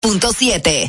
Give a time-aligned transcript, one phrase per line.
[0.00, 0.88] punto siete.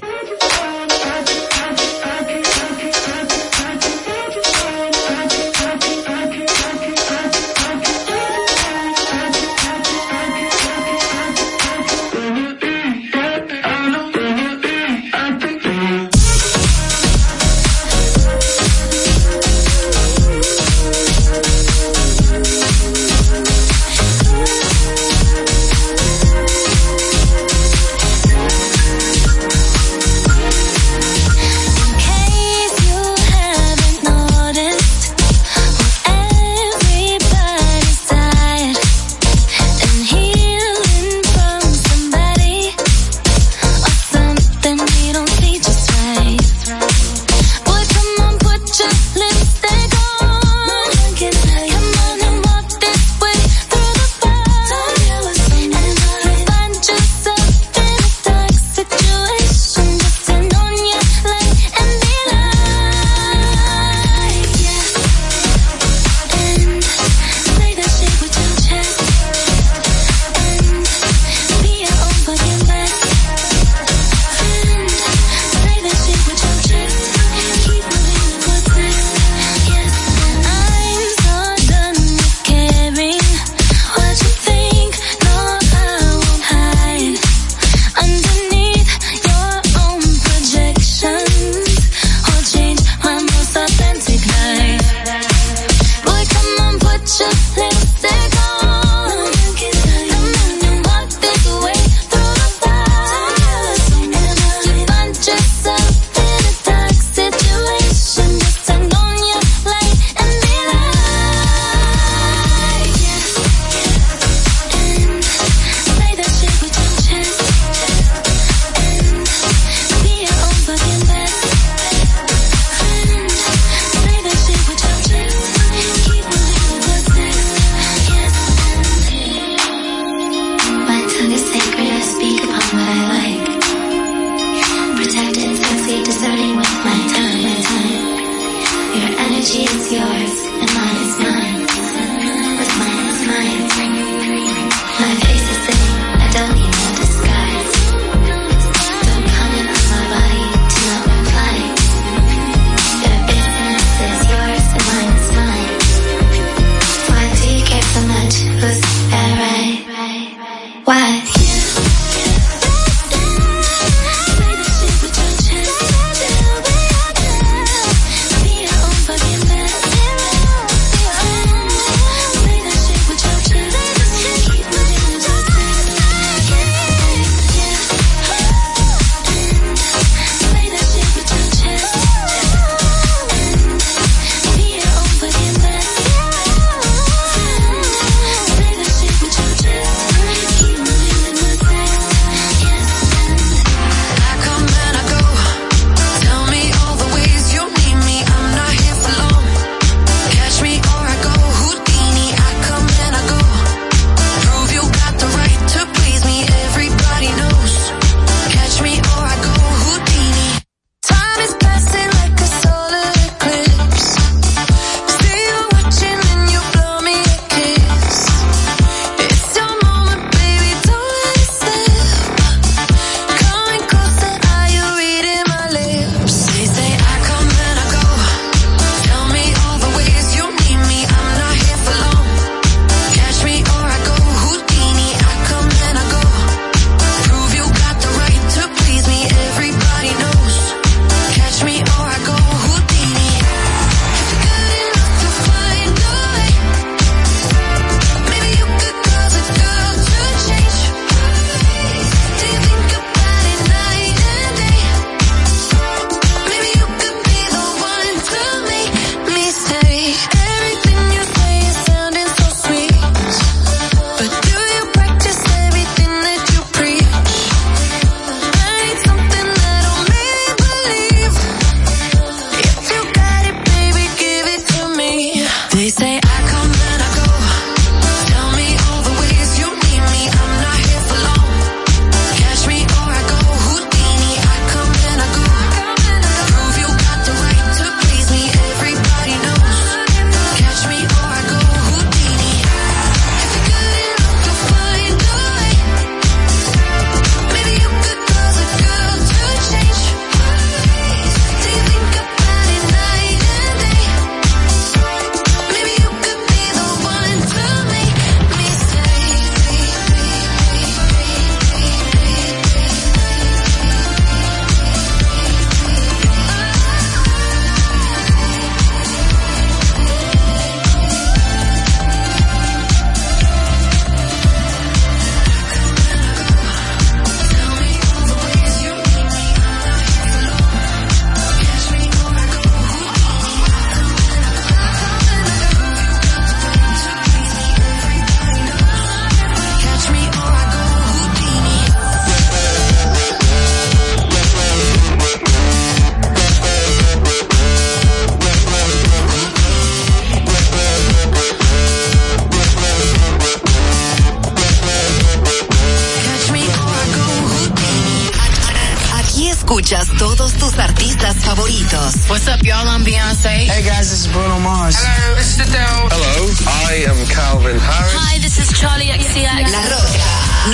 [367.41, 368.13] Calvin Harris.
[368.13, 369.71] Hi, this is Charlie XCX.
[369.73, 370.21] La Roca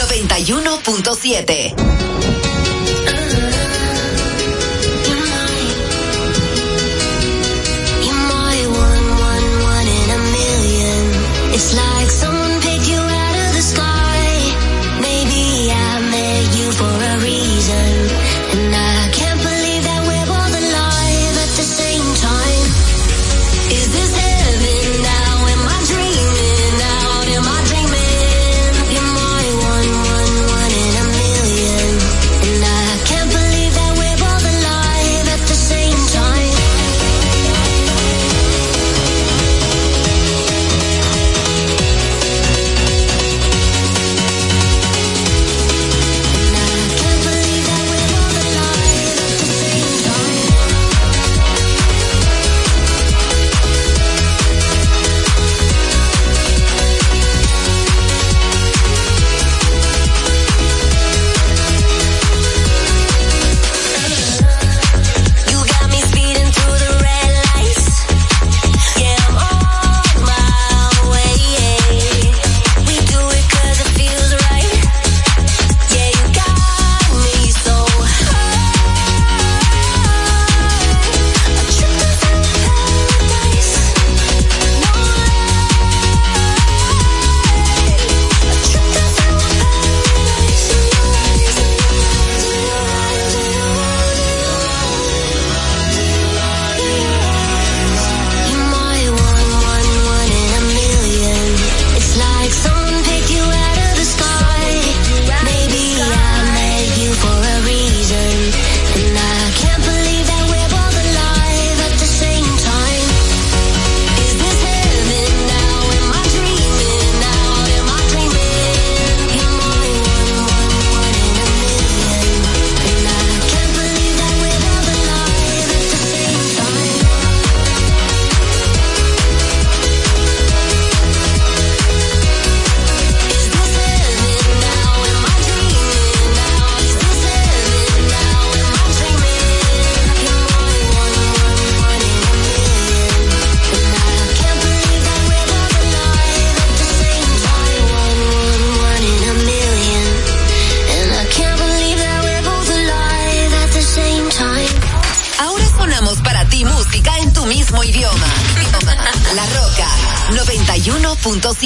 [0.04, 2.37] 91.7.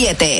[0.01, 0.30] 7.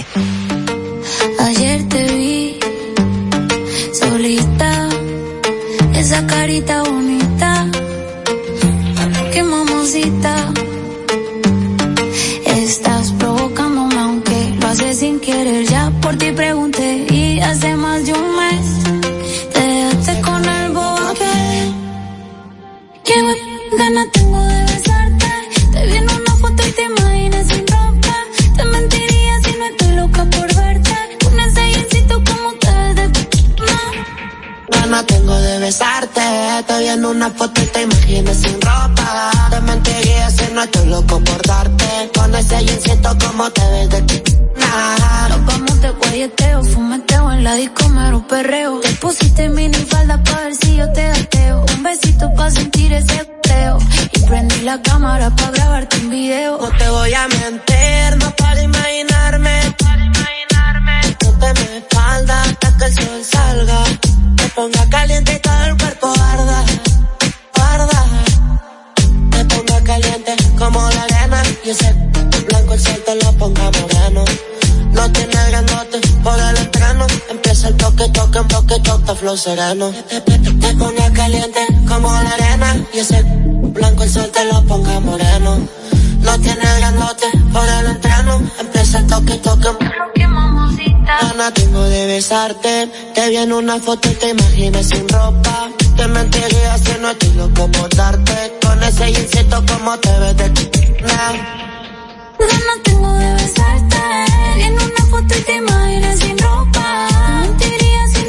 [78.52, 79.92] toque, toca flow sereno.
[80.62, 82.70] Te pone caliente como la arena.
[82.94, 83.24] Y ese
[83.78, 85.52] blanco el sol te lo ponga moreno.
[86.26, 88.42] Lo tiene grandote por el entreno.
[88.60, 89.70] Empieza el toque, toque.
[91.22, 92.90] Gana tengo de besarte.
[93.16, 95.70] Te vi en una foto y te imaginé sin ropa.
[95.98, 98.36] Te mentiría si no estoy loco por darte.
[98.66, 100.66] Con ese insecto como te ves de ti.
[101.04, 101.34] Nah.
[102.50, 103.98] Gana tengo de besarte.
[104.66, 106.71] En una foto y te imaginé sin ropa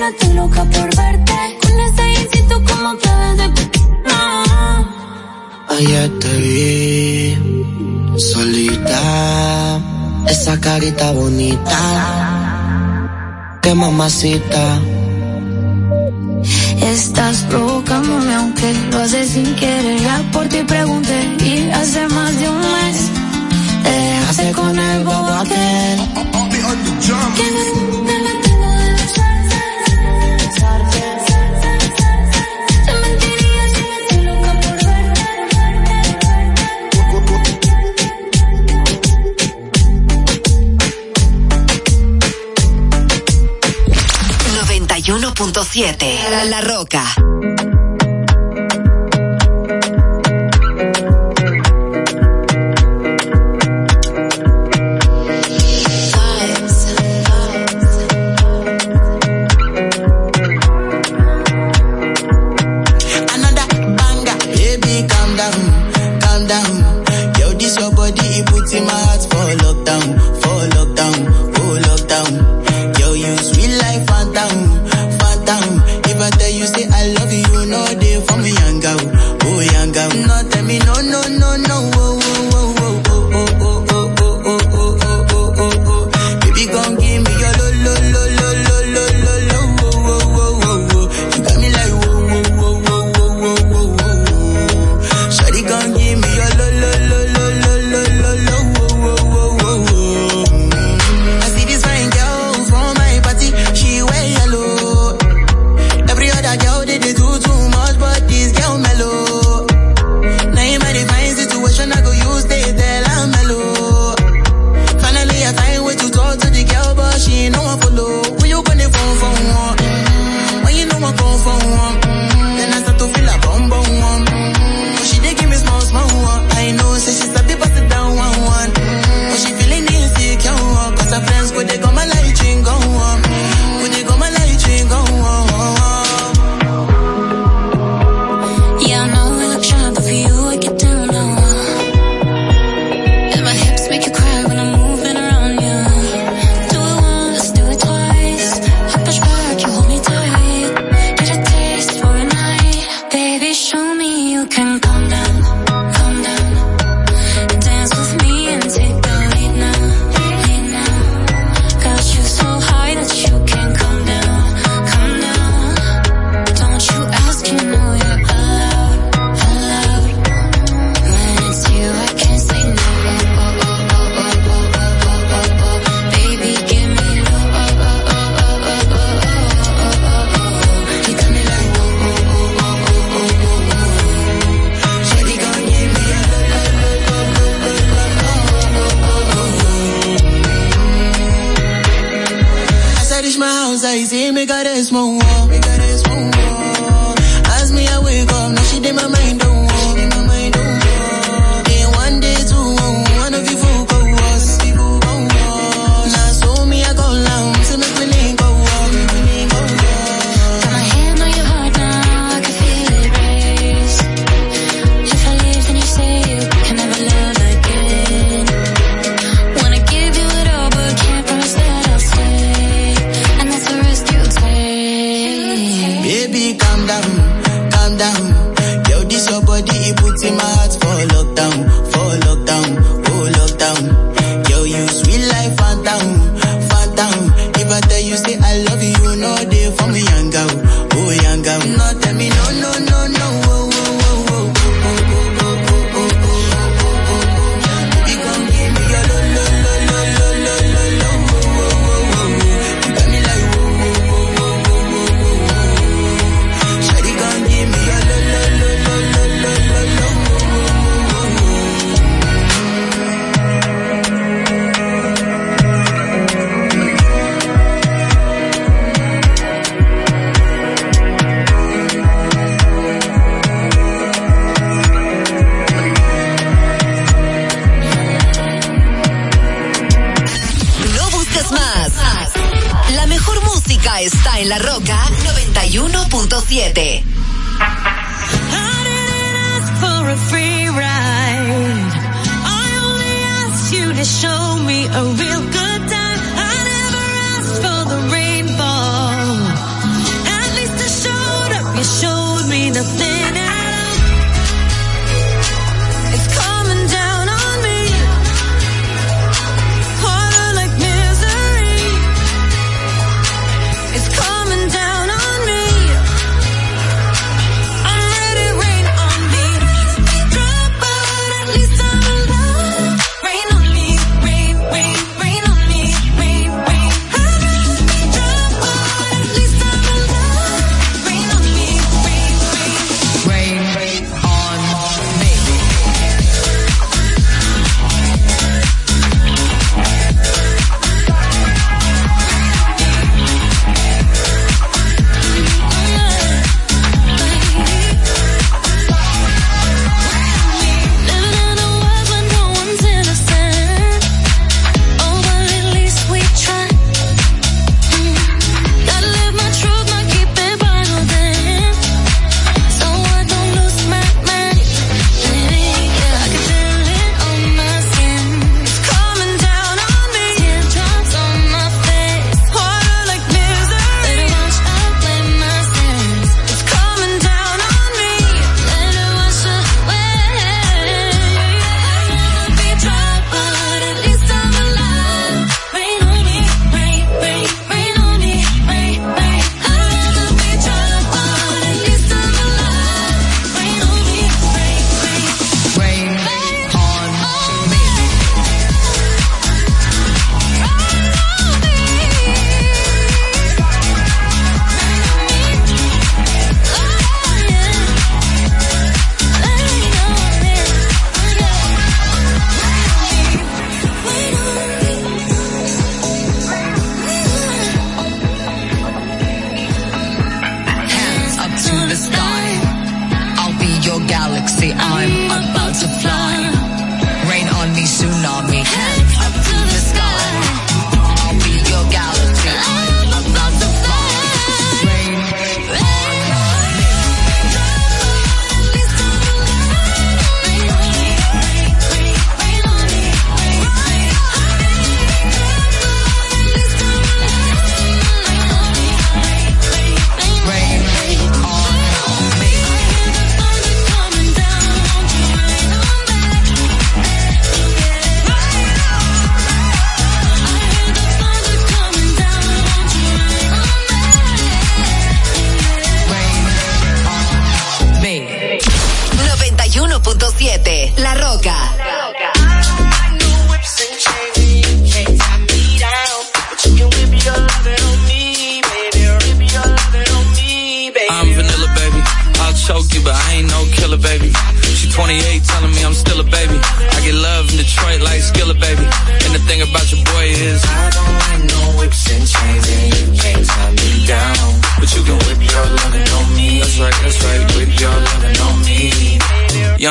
[0.02, 1.59] nena, estoy loca por verte.
[1.62, 3.52] Con ese instinto como clave de
[4.06, 4.85] ah.
[5.71, 9.80] Ayer te vi solita,
[10.28, 11.78] esa carita bonita.
[13.62, 14.80] Qué mamacita.
[16.82, 20.00] Estás provocándome aunque lo haces sin querer.
[20.00, 23.11] Ya por ti pregunté y hace más de un mes
[23.85, 26.12] te dejaste con el bobo aquel.
[45.64, 47.31] Siete La Roca.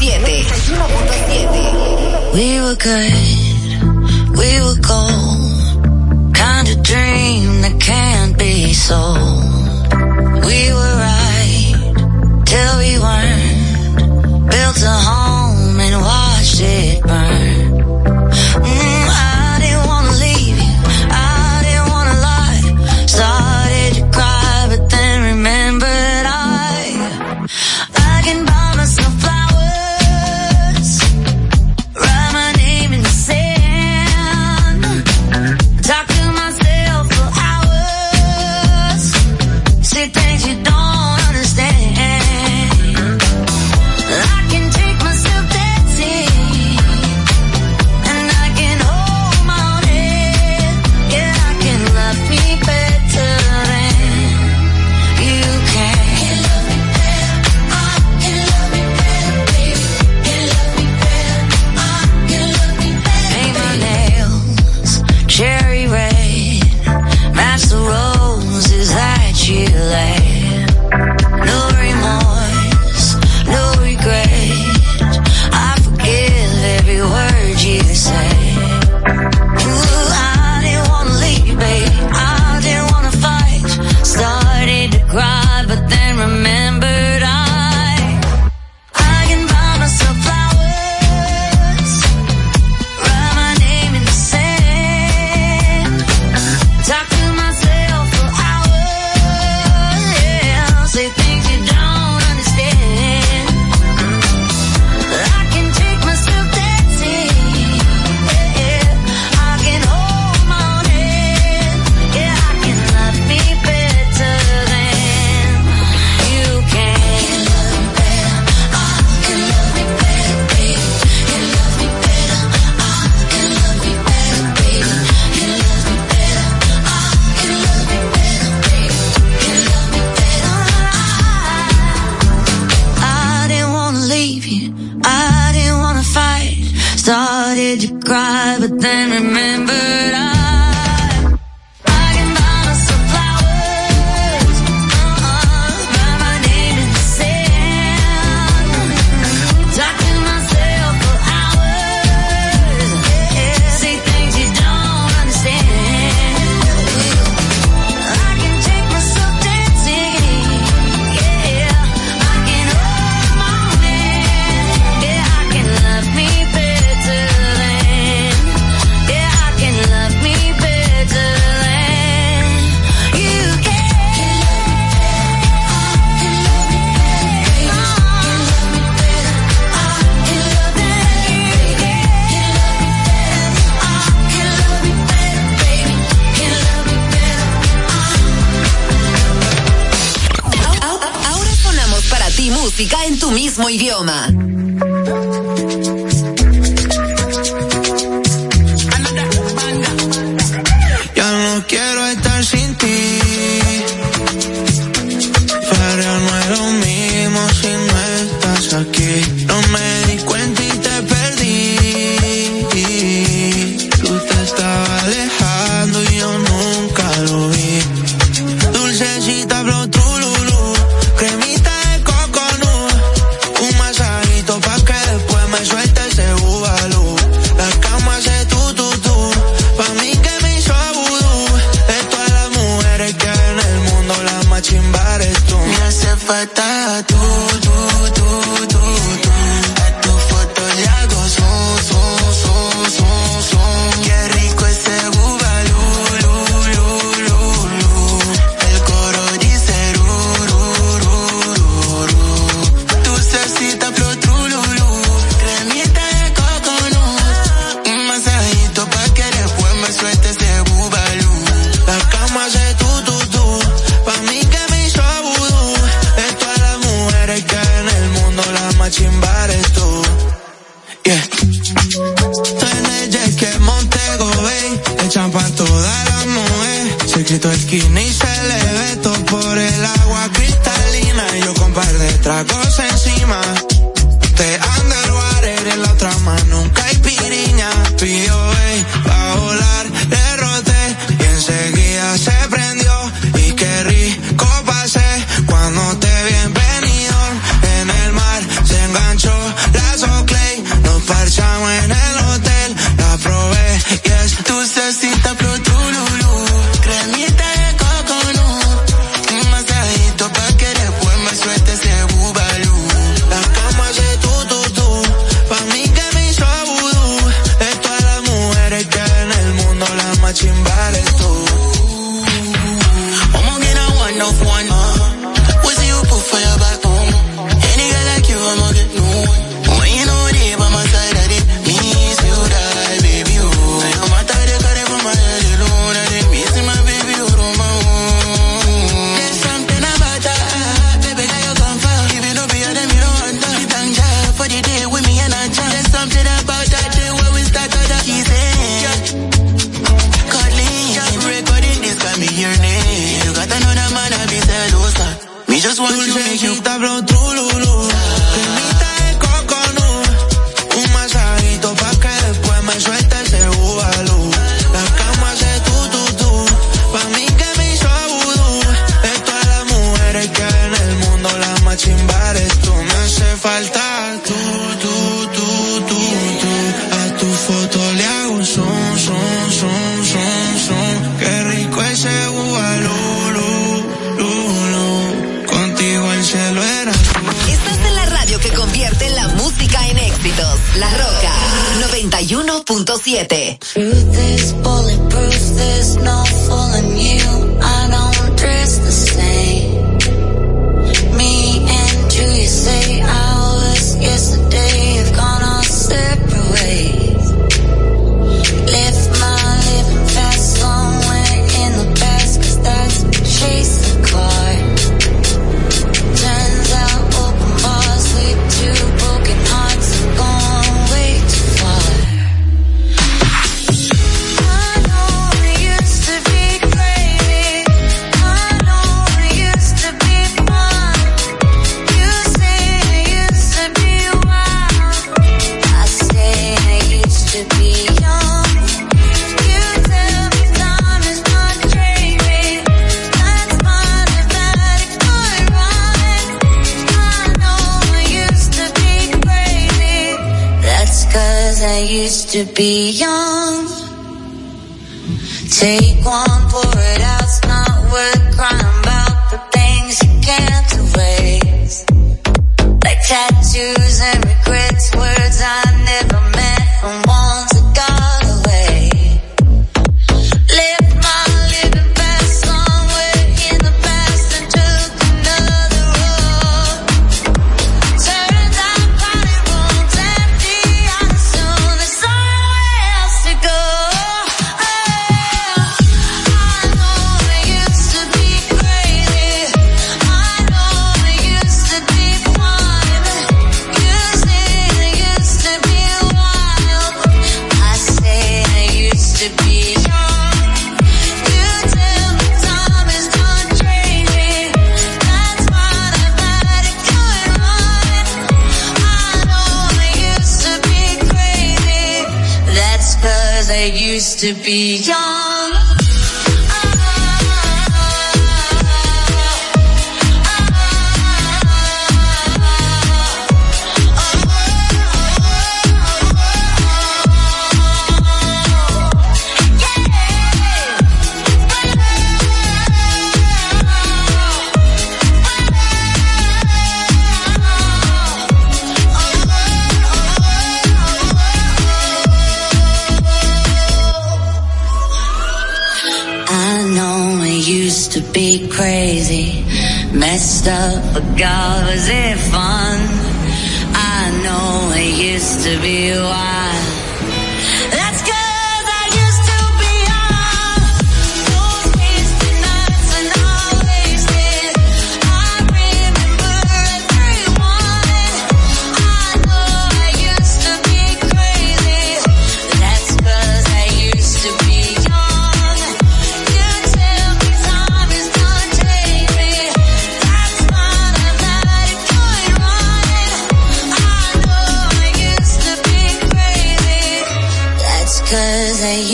[0.00, 0.74] 91.7.
[0.74, 2.34] 91.7.
[2.34, 3.12] We were good,
[4.36, 6.34] we were gold.
[6.34, 9.44] Kind of dream that can't be sold.
[10.44, 11.94] We were right
[12.44, 14.50] till we weren't.
[14.50, 15.13] Built a home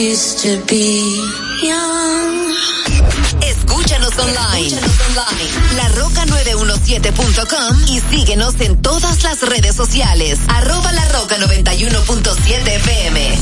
[0.00, 1.20] used to be
[1.62, 2.54] young.
[3.42, 4.68] Escúchanos online.
[4.68, 5.50] Escúchanos online.
[5.76, 10.38] La roca917.com y síguenos en todas las redes sociales.
[10.48, 13.38] Arroba la roca 91.7 FM.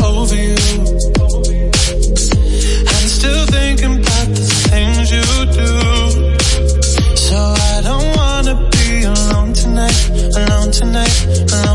[0.00, 0.61] Over you
[10.72, 11.52] tonight.
[11.52, 11.71] alone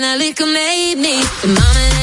[0.00, 1.22] finally could make me.
[1.44, 1.99] Mama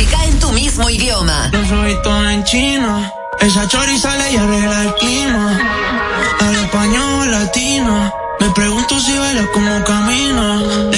[0.00, 1.50] música en tu mismo idioma.
[1.52, 3.12] Yo soy todo en chino.
[3.40, 5.58] Esa chori sale y arregla el clima.
[6.40, 8.12] Al español latino.
[8.40, 10.90] Me pregunto si baila como camino.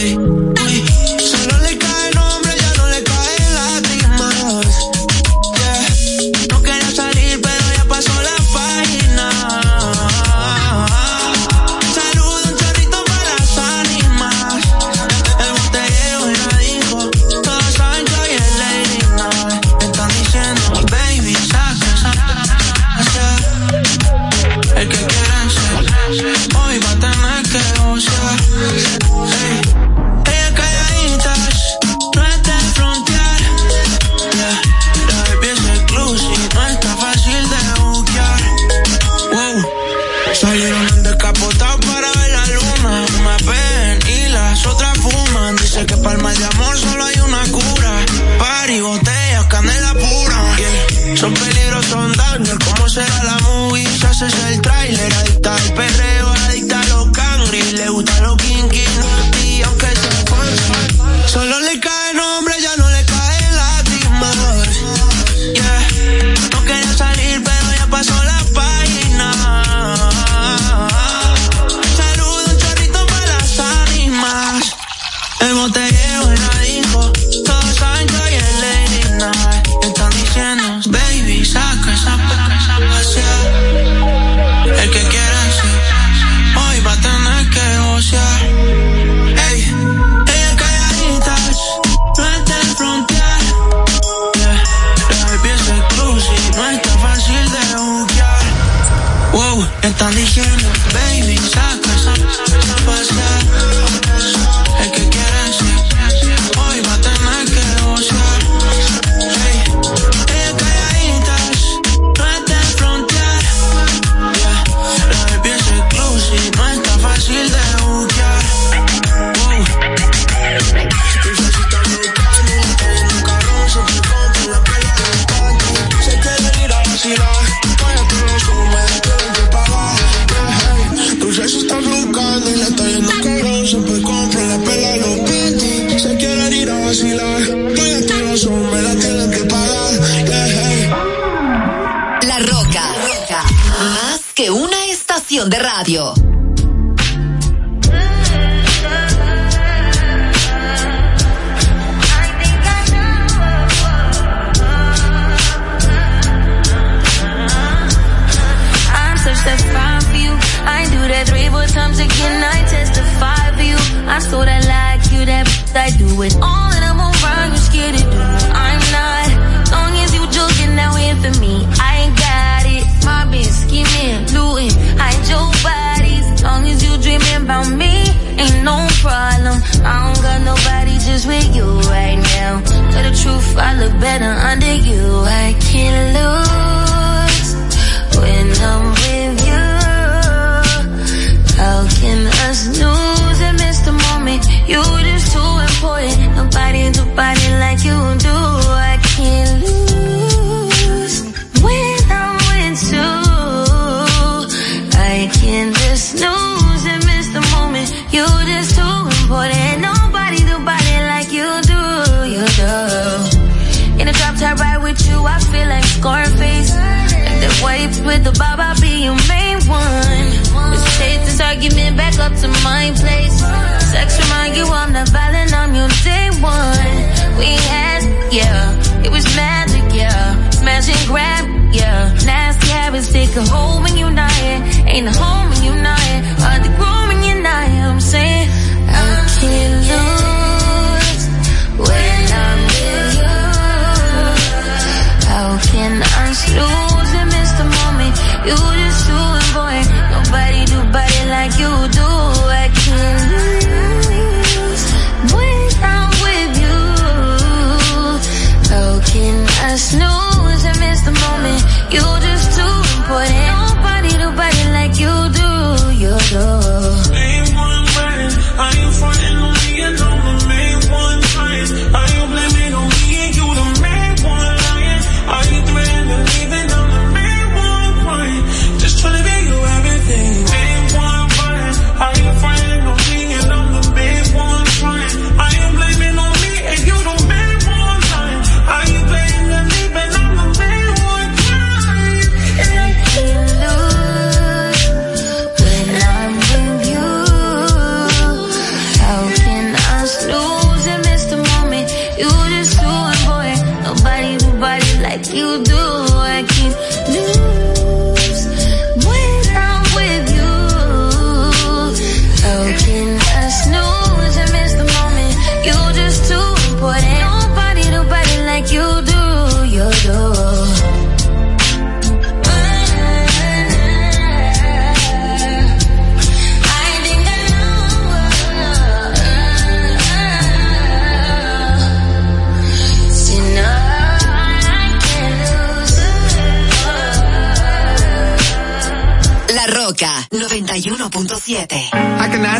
[233.32, 234.60] could hold when you're not here.
[234.86, 235.41] Ain't a home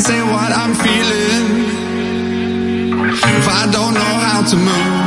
[0.02, 1.70] say what I'm feeling
[3.38, 5.01] if I don't know how to move?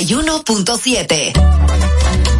[0.00, 2.35] 91.7.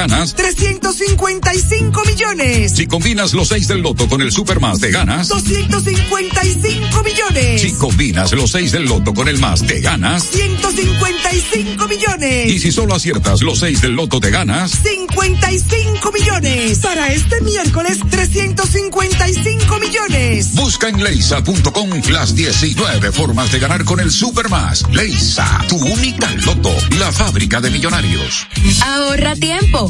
[0.00, 0.34] ganas.
[0.34, 2.72] 355 millones.
[2.72, 5.28] Si combinas los 6 del loto con el Supermas, te ganas.
[5.28, 7.60] 255 millones.
[7.60, 10.24] Si combinas los 6 del loto con el más, te ganas.
[10.24, 12.50] 155 millones.
[12.50, 14.70] Y si solo aciertas los 6 del loto, te ganas.
[14.82, 16.78] 55 millones.
[16.78, 20.54] Para este miércoles, 355 millones.
[20.54, 24.82] Busca en leisa.com las 19 formas de ganar con el Supermas.
[24.90, 28.46] Leisa, tu única loto, la fábrica de millonarios.
[28.82, 29.89] Ahorra tiempo.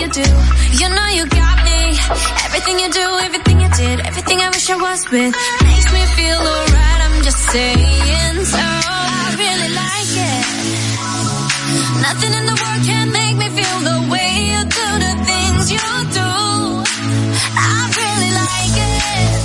[0.00, 0.26] you do.
[0.80, 1.80] You know you got me.
[2.46, 5.34] Everything you do, everything you did, everything I wish I was with
[5.66, 7.00] makes me feel alright.
[7.06, 8.58] I'm just saying so.
[8.58, 10.44] I really like it.
[12.06, 15.88] Nothing in the world can make me feel the way you do the things you
[16.20, 16.30] do.
[17.66, 19.40] I really like it.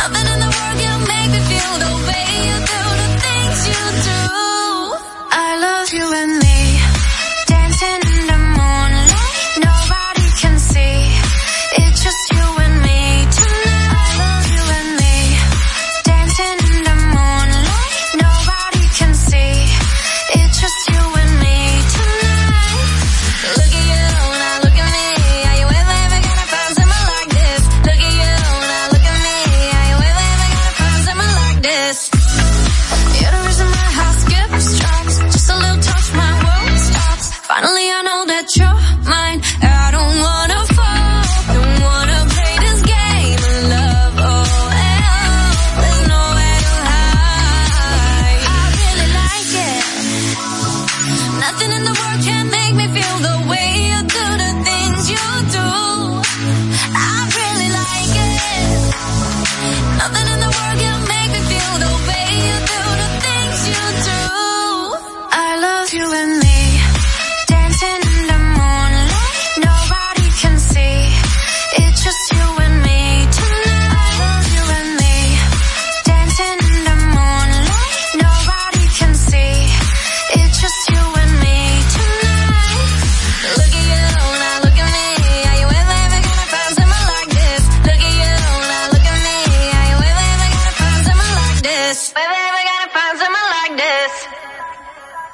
[0.00, 3.82] Nothing in the world can make me feel the way you do the things you
[4.08, 4.22] do.
[5.44, 6.45] I love you and me.